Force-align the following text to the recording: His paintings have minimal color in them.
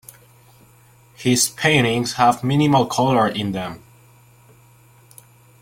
His 1.13 1.49
paintings 1.49 2.13
have 2.13 2.43
minimal 2.43 2.87
color 2.87 3.27
in 3.29 3.51
them. 3.51 3.83